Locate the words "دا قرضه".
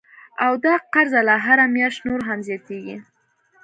0.65-1.19